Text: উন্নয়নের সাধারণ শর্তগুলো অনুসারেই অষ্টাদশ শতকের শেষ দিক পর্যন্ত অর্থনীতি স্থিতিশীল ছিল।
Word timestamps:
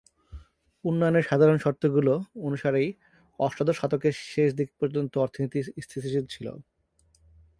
উন্নয়নের 0.85 1.27
সাধারণ 1.29 1.57
শর্তগুলো 1.57 2.13
অনুসারেই 2.43 2.89
অষ্টাদশ 3.39 3.75
শতকের 3.79 4.13
শেষ 4.31 4.49
দিক 4.53 4.69
পর্যন্ত 4.79 5.13
অর্থনীতি 5.17 5.59
স্থিতিশীল 5.85 6.25
ছিল। 6.25 6.47